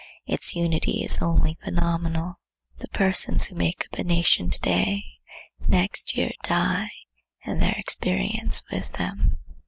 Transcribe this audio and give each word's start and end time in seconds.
Its 0.25 0.55
unity 0.55 1.03
is 1.03 1.19
only 1.21 1.59
phenomenal. 1.63 2.39
The 2.77 2.87
persons 2.87 3.45
who 3.45 3.55
make 3.55 3.85
up 3.93 3.99
a 3.99 4.03
nation 4.03 4.49
to 4.49 4.57
day, 4.59 5.03
next 5.59 6.17
year 6.17 6.31
die, 6.41 6.89
and 7.45 7.61
their 7.61 7.75
experience 7.77 8.63
with 8.71 8.93
them. 8.93 9.37